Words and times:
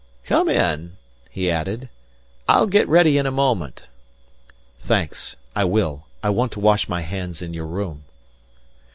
"Come 0.25 0.49
in," 0.49 0.97
he 1.29 1.51
added. 1.51 1.87
"I'll 2.47 2.65
get 2.65 2.87
ready 2.87 3.19
in 3.19 3.27
a 3.27 3.31
moment." 3.31 3.83
"Thanks. 4.79 5.35
I 5.55 5.63
will. 5.63 6.07
I 6.23 6.29
want 6.31 6.51
to 6.53 6.59
wash 6.59 6.89
my 6.89 7.01
hands 7.01 7.39
in 7.43 7.53
your 7.53 7.67
room." 7.67 8.05